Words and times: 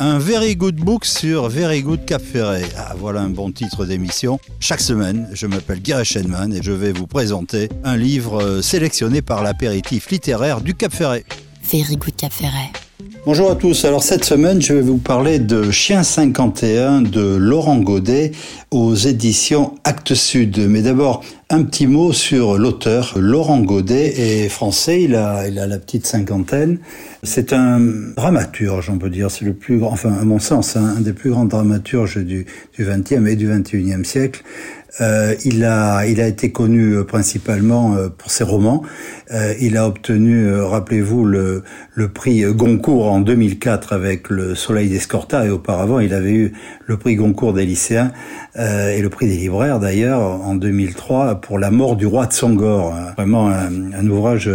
Un 0.00 0.18
very 0.20 0.54
good 0.54 0.76
book 0.76 1.04
sur 1.04 1.48
Very 1.48 1.82
Good 1.82 2.04
Cap 2.04 2.22
Ferret. 2.22 2.68
Ah, 2.76 2.94
voilà 2.96 3.20
un 3.22 3.30
bon 3.30 3.50
titre 3.50 3.84
d'émission. 3.84 4.38
Chaque 4.60 4.80
semaine, 4.80 5.28
je 5.32 5.48
m'appelle 5.48 5.82
Gary 5.82 6.04
Shenman 6.04 6.52
et 6.52 6.62
je 6.62 6.70
vais 6.70 6.92
vous 6.92 7.08
présenter 7.08 7.68
un 7.82 7.96
livre 7.96 8.40
euh, 8.40 8.62
sélectionné 8.62 9.22
par 9.22 9.42
l'apéritif 9.42 10.08
littéraire 10.10 10.60
du 10.60 10.74
Cap 10.74 10.92
Ferret. 10.92 11.24
Very 11.64 11.96
Good 11.96 12.14
Cap 12.14 12.32
Ferret. 12.32 12.70
Bonjour 13.24 13.48
à 13.52 13.54
tous. 13.54 13.84
Alors 13.84 14.02
cette 14.02 14.24
semaine, 14.24 14.60
je 14.60 14.72
vais 14.72 14.80
vous 14.80 14.98
parler 14.98 15.38
de 15.38 15.70
Chien 15.70 16.02
51 16.02 17.02
de 17.02 17.36
Laurent 17.36 17.78
Godet 17.78 18.32
aux 18.72 18.96
éditions 18.96 19.76
Actes 19.84 20.14
Sud. 20.14 20.58
Mais 20.68 20.82
d'abord, 20.82 21.22
un 21.48 21.62
petit 21.62 21.86
mot 21.86 22.12
sur 22.12 22.58
l'auteur. 22.58 23.14
Laurent 23.16 23.60
Godet 23.60 24.14
est 24.18 24.48
français, 24.48 25.04
il 25.04 25.14
a, 25.14 25.46
il 25.46 25.60
a 25.60 25.68
la 25.68 25.78
petite 25.78 26.06
cinquantaine. 26.06 26.80
C'est 27.22 27.52
un 27.52 27.78
dramaturge, 28.16 28.90
on 28.90 28.98
peut 28.98 29.10
dire. 29.10 29.30
C'est 29.30 29.44
le 29.44 29.54
plus 29.54 29.78
grand, 29.78 29.92
enfin 29.92 30.12
à 30.20 30.24
mon 30.24 30.40
sens, 30.40 30.74
un 30.74 31.00
des 31.00 31.12
plus 31.12 31.30
grands 31.30 31.44
dramaturges 31.44 32.18
du, 32.18 32.46
du 32.76 32.84
20e 32.84 33.28
et 33.28 33.36
du 33.36 33.48
21e 33.48 34.02
siècle. 34.02 34.42
Euh, 35.00 35.34
il, 35.44 35.64
a, 35.64 36.06
il 36.06 36.20
a 36.20 36.26
été 36.26 36.50
connu 36.50 36.94
euh, 36.94 37.04
principalement 37.04 37.94
euh, 37.94 38.08
pour 38.08 38.30
ses 38.30 38.44
romans. 38.44 38.82
Euh, 39.32 39.54
il 39.60 39.76
a 39.76 39.86
obtenu, 39.86 40.52
rappelez-vous, 40.52 41.24
le, 41.24 41.62
le 41.94 42.08
prix 42.08 42.42
Goncourt 42.42 43.10
en 43.10 43.20
2004 43.20 43.92
avec 43.92 44.28
Le 44.30 44.54
Soleil 44.54 44.88
d'Escorta 44.88 45.44
et 45.44 45.50
auparavant 45.50 46.00
il 46.00 46.14
avait 46.14 46.32
eu 46.32 46.52
le 46.86 46.96
prix 46.96 47.16
Goncourt 47.16 47.52
des 47.52 47.66
lycéens 47.66 48.12
et 48.56 49.00
le 49.00 49.08
prix 49.08 49.28
des 49.28 49.36
libraires 49.36 49.78
d'ailleurs 49.78 50.20
en 50.20 50.54
2003 50.54 51.40
pour 51.40 51.58
La 51.58 51.70
mort 51.70 51.96
du 51.96 52.06
roi 52.06 52.26
de 52.26 52.32
Songor. 52.32 52.94
Vraiment 53.16 53.48
un, 53.48 53.92
un 53.92 54.08
ouvrage 54.08 54.50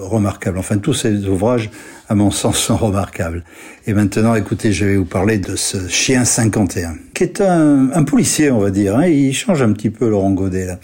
remarquable. 0.00 0.58
Enfin 0.58 0.78
tous 0.78 0.94
ces 0.94 1.26
ouvrages 1.26 1.70
à 2.08 2.14
mon 2.14 2.30
sens, 2.30 2.58
sont 2.58 2.76
remarquables. 2.76 3.44
Et 3.86 3.94
maintenant, 3.94 4.34
écoutez, 4.34 4.72
je 4.72 4.84
vais 4.84 4.96
vous 4.96 5.04
parler 5.04 5.38
de 5.38 5.56
ce 5.56 5.88
chien 5.88 6.24
51, 6.24 6.96
qui 7.14 7.22
est 7.24 7.40
un, 7.40 8.02
policier, 8.04 8.50
on 8.50 8.58
va 8.58 8.70
dire. 8.70 8.96
Hein. 8.96 9.06
Il 9.06 9.32
change 9.32 9.62
un 9.62 9.72
petit 9.72 9.90
peu 9.90 10.08
Laurent 10.08 10.32
Godet, 10.32 10.66
là. 10.66 10.78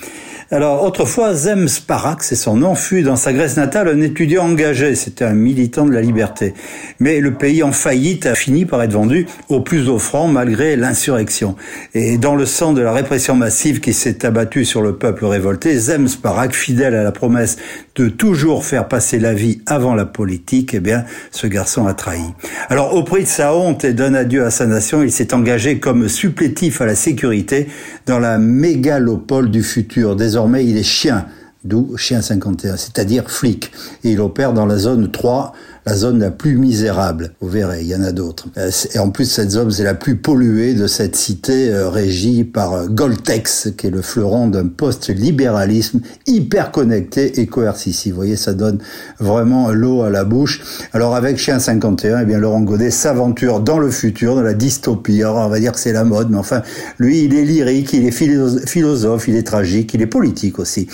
Alors, 0.53 0.83
autrefois, 0.83 1.33
Zem 1.33 1.69
Sparak, 1.69 2.25
c'est 2.25 2.35
son 2.35 2.57
nom, 2.57 2.75
fut 2.75 3.03
dans 3.03 3.15
sa 3.15 3.33
Grèce 3.33 3.57
natale 3.57 3.87
un 3.87 4.01
étudiant 4.01 4.47
engagé. 4.47 4.97
C'était 4.97 5.25
un 5.25 5.33
militant 5.33 5.87
de 5.87 5.93
la 5.93 6.01
liberté. 6.01 6.55
Mais 6.99 7.21
le 7.21 7.35
pays 7.35 7.63
en 7.63 7.71
faillite 7.71 8.27
a 8.27 8.35
fini 8.35 8.65
par 8.65 8.83
être 8.83 8.93
vendu 8.93 9.27
au 9.49 9.61
plus 9.61 9.89
offrant 9.89 10.27
malgré 10.27 10.75
l'insurrection. 10.75 11.55
Et 11.95 12.19
dans 12.19 12.35
le 12.35 12.47
sang 12.47 12.73
de 12.73 12.81
la 12.81 12.93
répression 12.93 13.37
massive 13.37 13.79
qui 13.79 13.93
s'est 13.93 14.27
abattue 14.27 14.65
sur 14.65 14.83
le 14.83 14.97
peuple 14.97 15.25
révolté, 15.25 15.79
Zem 15.79 16.09
Sparak, 16.09 16.53
fidèle 16.53 16.97
à 16.97 17.05
la 17.05 17.13
promesse 17.13 17.57
de 17.95 18.09
toujours 18.09 18.65
faire 18.65 18.89
passer 18.89 19.21
la 19.21 19.35
vie 19.35 19.61
avant 19.67 19.95
la 19.95 20.05
politique, 20.05 20.75
eh 20.75 20.81
bien, 20.81 21.05
ce 21.31 21.47
garçon 21.47 21.87
a 21.87 21.95
trahi. 21.95 22.25
Alors, 22.69 22.97
au 22.97 23.05
prix 23.05 23.23
de 23.23 23.29
sa 23.29 23.55
honte 23.55 23.85
et 23.85 23.93
d'un 23.93 24.15
adieu 24.15 24.45
à 24.45 24.51
sa 24.51 24.67
nation, 24.67 25.05
il 25.05 25.13
s'est 25.13 25.33
engagé 25.33 25.79
comme 25.79 26.09
supplétif 26.09 26.81
à 26.81 26.87
la 26.87 26.97
sécurité 26.97 27.69
dans 28.07 28.19
la 28.19 28.39
mégalopole 28.39 29.49
du 29.53 29.63
futur. 29.63 30.17
Désormais, 30.17 30.40
il 30.69 30.77
est 30.77 30.83
chien, 30.83 31.27
d'où 31.65 31.97
chien 31.97 32.23
51, 32.23 32.77
c'est-à-dire 32.77 33.31
flic. 33.31 33.71
Et 34.05 34.13
il 34.13 34.21
opère 34.21 34.53
dans 34.53 34.67
la 34.67 34.79
zone 34.79 35.11
3 35.11 35.53
la 35.87 35.97
zone 35.97 36.19
la 36.19 36.31
plus 36.31 36.57
misérable. 36.57 37.33
Vous 37.41 37.49
verrez, 37.49 37.81
il 37.81 37.89
y 37.89 37.95
en 37.95 38.03
a 38.03 38.13
d'autres. 38.13 38.47
Euh, 38.59 38.71
et 38.95 38.99
en 38.99 39.11
plus, 39.11 39.25
cette 39.25 39.51
zone, 39.51 39.71
c'est 39.71 39.85
la 39.85 39.95
plus 39.95 40.17
polluée 40.17 40.75
de 40.75 40.87
cette 40.87 41.17
cité 41.17 41.71
euh, 41.71 41.89
régie 41.89 42.45
par 42.45 42.75
euh, 42.75 42.87
Goltex, 42.87 43.71
qui 43.77 43.87
est 43.87 43.91
le 43.91 44.03
fleuron 44.03 44.49
d'un 44.49 44.67
post-libéralisme 44.67 46.01
hyper 46.27 46.71
connecté 46.71 47.41
et 47.41 47.47
coercitif. 47.47 48.13
Vous 48.13 48.17
voyez, 48.17 48.37
ça 48.37 48.53
donne 48.53 48.79
vraiment 49.19 49.71
l'eau 49.71 50.03
à 50.03 50.11
la 50.11 50.25
bouche. 50.25 50.63
Alors 50.93 51.17
avec 51.17 51.39
Chien 51.39 51.59
51, 51.59 52.21
eh 52.21 52.25
bien 52.27 52.39
Laurent 52.39 52.61
Godet 52.61 52.91
s'aventure 52.91 53.61
dans 53.61 53.79
le 53.79 53.91
futur, 53.91 54.35
dans 54.35 54.43
la 54.43 54.55
dystopie. 54.55 55.23
Alors 55.23 55.39
on 55.39 55.49
va 55.49 55.61
dire 55.61 55.73
que 55.73 55.81
c'est 55.81 55.93
la 55.93 56.05
mode, 56.05 56.31
mais 56.31 56.39
enfin, 56.39 56.63
lui, 56.99 57.25
il 57.25 57.35
est 57.35 57.45
lyrique, 57.45 57.93
il 57.95 58.07
est 58.07 58.11
philosophe, 58.11 59.29
il 59.29 59.37
est 59.37 59.47
tragique, 59.47 59.95
il 59.95 60.03
est 60.03 60.07
politique 60.07 60.59
aussi. 60.59 60.89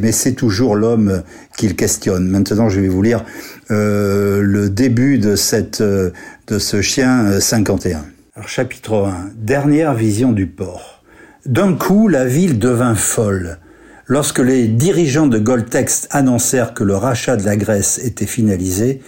Mais 0.00 0.12
c'est 0.12 0.32
toujours 0.32 0.76
l'homme 0.76 1.22
qu'il 1.56 1.76
questionne. 1.76 2.28
Maintenant, 2.28 2.68
je 2.68 2.80
vais 2.80 2.88
vous 2.88 3.02
lire 3.02 3.24
euh, 3.70 4.40
le 4.42 4.70
début 4.70 5.18
de, 5.18 5.36
cette, 5.36 5.80
euh, 5.80 6.10
de 6.46 6.58
ce 6.58 6.82
chien 6.82 7.40
51. 7.40 7.98
Euh, 7.98 8.00
Alors, 8.36 8.48
chapitre 8.48 8.94
1. 8.94 9.30
Dernière 9.36 9.94
vision 9.94 10.32
du 10.32 10.46
port. 10.46 11.02
D'un 11.46 11.74
coup, 11.74 12.08
la 12.08 12.26
ville 12.26 12.58
devint 12.58 12.94
folle. 12.94 13.58
Lorsque 14.06 14.40
les 14.40 14.68
dirigeants 14.68 15.26
de 15.26 15.38
Goltex 15.38 16.06
annoncèrent 16.10 16.74
que 16.74 16.84
le 16.84 16.96
rachat 16.96 17.36
de 17.36 17.44
la 17.44 17.56
Grèce 17.56 17.98
était 18.02 18.26
finalisé, 18.26 19.00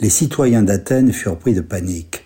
les 0.00 0.10
citoyens 0.10 0.62
d'Athènes 0.62 1.12
furent 1.12 1.38
pris 1.38 1.54
de 1.54 1.60
panique. 1.60 2.24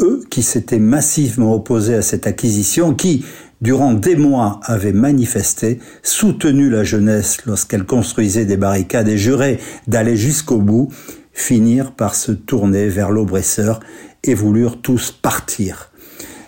Eux 0.00 0.22
qui 0.30 0.42
s'étaient 0.42 0.78
massivement 0.78 1.54
opposés 1.54 1.94
à 1.94 2.02
cette 2.02 2.26
acquisition, 2.26 2.94
qui, 2.94 3.24
durant 3.62 3.94
des 3.94 4.16
mois, 4.16 4.60
avaient 4.64 4.92
manifesté, 4.92 5.78
soutenu 6.02 6.68
la 6.68 6.84
jeunesse 6.84 7.38
lorsqu'elle 7.46 7.84
construisait 7.84 8.44
des 8.44 8.56
barricades 8.56 9.08
et 9.08 9.16
jurait 9.16 9.58
d'aller 9.86 10.16
jusqu'au 10.16 10.58
bout, 10.58 10.90
finirent 11.32 11.92
par 11.92 12.14
se 12.14 12.32
tourner 12.32 12.88
vers 12.88 13.10
l'oppresseur 13.10 13.80
et 14.24 14.34
voulurent 14.34 14.82
tous 14.82 15.12
partir. 15.12 15.88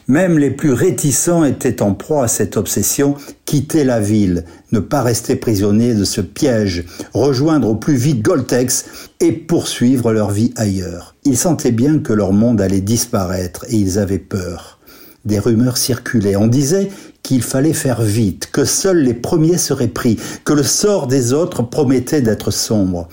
Même 0.07 0.39
les 0.39 0.51
plus 0.51 0.73
réticents 0.73 1.45
étaient 1.45 1.81
en 1.81 1.95
proie 1.95 2.25
à 2.25 2.29
cette 2.29 2.59
obsession, 2.59 3.15
quitter 3.47 3.85
la 3.85 4.01
ville, 4.01 4.45
ne 4.71 4.81
pas 4.81 5.03
rester 5.03 5.35
prisonniers 5.35 5.95
de 5.95 6.05
ce 6.05 6.21
piège, 6.21 6.85
rejoindre 7.15 7.69
au 7.69 7.75
plus 7.75 7.95
vite 7.95 8.21
Goltex 8.21 8.85
et 9.21 9.33
poursuivre 9.33 10.13
leur 10.13 10.31
vie 10.31 10.53
ailleurs. 10.57 11.15
Ils 11.25 11.39
sentaient 11.39 11.73
bien 11.73 12.01
que 12.01 12.13
leur 12.13 12.33
monde 12.33 12.61
allait 12.61 12.83
disparaître 12.83 13.65
et 13.71 13.77
ils 13.77 13.99
avaient 13.99 14.19
peur. 14.19 14.79
Des 15.25 15.39
rumeurs 15.39 15.77
circulaient. 15.77 16.37
On 16.37 16.47
disait 16.47 16.91
qu'il 17.23 17.43
fallait 17.43 17.73
faire 17.73 18.03
vite, 18.03 18.51
que 18.53 18.65
seuls 18.65 19.03
les 19.03 19.15
premiers 19.15 19.59
seraient 19.59 19.89
pris, 19.89 20.19
que 20.45 20.53
le 20.53 20.63
sort 20.63 21.07
des 21.07 21.33
autres 21.33 21.63
promettait 21.63 22.21
d'être 22.21 22.51
sombre 22.51 23.09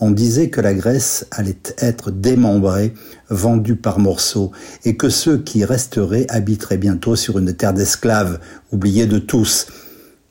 on 0.00 0.10
disait 0.10 0.48
que 0.48 0.60
la 0.60 0.72
Grèce 0.72 1.26
allait 1.30 1.58
être 1.78 2.10
démembrée, 2.10 2.94
vendue 3.28 3.76
par 3.76 3.98
morceaux, 3.98 4.50
et 4.84 4.96
que 4.96 5.10
ceux 5.10 5.38
qui 5.38 5.64
resteraient 5.64 6.26
habiteraient 6.30 6.78
bientôt 6.78 7.16
sur 7.16 7.38
une 7.38 7.54
terre 7.54 7.74
d'esclaves, 7.74 8.40
oubliée 8.72 9.06
de 9.06 9.18
tous. 9.18 9.66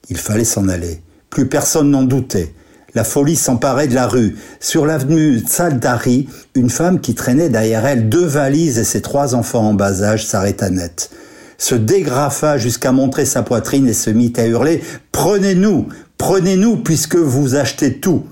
Il 0.09 0.17
fallait 0.17 0.43
s'en 0.43 0.67
aller. 0.67 1.01
Plus 1.29 1.47
personne 1.47 1.91
n'en 1.91 2.03
doutait. 2.03 2.53
La 2.95 3.03
folie 3.03 3.35
s'emparait 3.35 3.87
de 3.87 3.95
la 3.95 4.07
rue. 4.07 4.35
Sur 4.59 4.85
l'avenue 4.85 5.39
Tsaldari, 5.39 6.27
une 6.55 6.69
femme 6.69 6.99
qui 7.01 7.15
traînait 7.15 7.49
derrière 7.49 7.85
elle 7.85 8.09
deux 8.09 8.25
valises 8.25 8.79
et 8.79 8.83
ses 8.83 9.01
trois 9.01 9.35
enfants 9.35 9.69
en 9.69 9.73
bas 9.73 10.03
âge 10.03 10.25
s'arrêta 10.25 10.69
net. 10.69 11.11
Se 11.57 11.75
dégrafa 11.75 12.57
jusqu'à 12.57 12.91
montrer 12.91 13.25
sa 13.25 13.43
poitrine 13.43 13.87
et 13.87 13.93
se 13.93 14.09
mit 14.09 14.33
à 14.37 14.47
hurler 14.47 14.81
Prenez-nous 15.11 15.87
Prenez-nous 16.17 16.77
puisque 16.77 17.15
vous 17.15 17.55
achetez 17.55 17.99
tout 17.99 18.23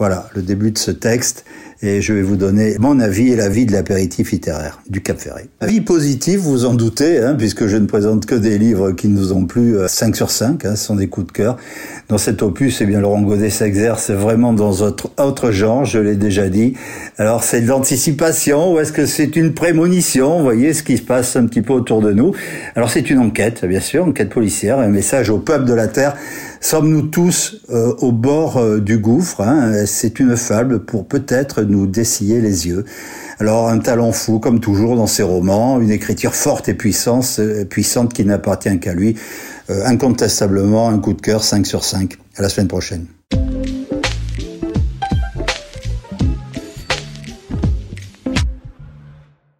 voilà 0.00 0.30
le 0.34 0.40
début 0.40 0.70
de 0.70 0.78
ce 0.78 0.90
texte 0.90 1.44
et 1.82 2.02
je 2.02 2.12
vais 2.12 2.22
vous 2.22 2.36
donner 2.36 2.76
mon 2.78 3.00
avis 3.00 3.32
et 3.32 3.36
l'avis 3.36 3.64
de 3.64 3.72
l'apéritif 3.72 4.32
littéraire 4.32 4.80
du 4.88 5.00
Cap 5.00 5.18
Ferré. 5.18 5.48
Avis 5.60 5.80
positif, 5.80 6.40
vous 6.40 6.66
en 6.66 6.74
doutez, 6.74 7.18
hein, 7.18 7.34
puisque 7.38 7.66
je 7.66 7.76
ne 7.76 7.86
présente 7.86 8.26
que 8.26 8.34
des 8.34 8.58
livres 8.58 8.92
qui 8.92 9.08
nous 9.08 9.32
ont 9.32 9.46
plu 9.46 9.76
5 9.86 10.12
euh, 10.12 10.14
sur 10.14 10.30
5, 10.30 10.64
hein, 10.64 10.76
ce 10.76 10.84
sont 10.84 10.96
des 10.96 11.08
coups 11.08 11.28
de 11.28 11.32
cœur. 11.32 11.56
Dans 12.08 12.18
cet 12.18 12.42
opus, 12.42 12.80
eh 12.80 12.86
bien, 12.86 13.00
Laurent 13.00 13.22
Godet 13.22 13.50
s'exerce 13.50 14.10
vraiment 14.10 14.52
dans 14.52 14.82
autre, 14.82 15.10
autre 15.18 15.52
genre, 15.52 15.84
je 15.84 15.98
l'ai 15.98 16.16
déjà 16.16 16.48
dit. 16.48 16.74
Alors, 17.16 17.44
c'est 17.44 17.62
de 17.62 17.68
l'anticipation 17.68 18.74
ou 18.74 18.80
est-ce 18.80 18.92
que 18.92 19.06
c'est 19.06 19.36
une 19.36 19.54
prémonition? 19.54 20.38
Vous 20.38 20.44
voyez 20.44 20.74
ce 20.74 20.82
qui 20.82 20.98
se 20.98 21.02
passe 21.02 21.36
un 21.36 21.46
petit 21.46 21.62
peu 21.62 21.72
autour 21.72 22.02
de 22.02 22.12
nous. 22.12 22.32
Alors, 22.74 22.90
c'est 22.90 23.08
une 23.10 23.18
enquête, 23.18 23.64
bien 23.64 23.80
sûr, 23.80 24.04
enquête 24.04 24.28
policière, 24.28 24.78
un 24.78 24.88
message 24.88 25.30
au 25.30 25.38
peuple 25.38 25.64
de 25.64 25.74
la 25.74 25.88
Terre. 25.88 26.16
Sommes-nous 26.62 27.02
tous 27.02 27.62
euh, 27.70 27.94
au 28.00 28.12
bord 28.12 28.58
euh, 28.58 28.80
du 28.80 28.98
gouffre 28.98 29.40
hein? 29.40 29.86
C'est 29.86 30.20
une 30.20 30.36
fable 30.36 30.80
pour 30.80 31.06
peut-être 31.06 31.62
nous 31.70 31.86
dessiller 31.86 32.40
les 32.40 32.66
yeux. 32.66 32.84
Alors 33.38 33.68
un 33.68 33.78
talent 33.78 34.12
fou, 34.12 34.38
comme 34.38 34.60
toujours 34.60 34.96
dans 34.96 35.06
ses 35.06 35.22
romans, 35.22 35.80
une 35.80 35.90
écriture 35.90 36.34
forte 36.34 36.68
et 36.68 36.74
puissante, 36.74 37.36
euh, 37.38 37.64
puissante 37.64 38.12
qui 38.12 38.24
n'appartient 38.24 38.78
qu'à 38.80 38.92
lui. 38.92 39.16
Euh, 39.70 39.86
incontestablement, 39.86 40.88
un 40.88 40.98
coup 40.98 41.14
de 41.14 41.22
cœur 41.22 41.42
5 41.42 41.66
sur 41.66 41.84
5. 41.84 42.18
À 42.36 42.42
la 42.42 42.48
semaine 42.48 42.68
prochaine. 42.68 43.06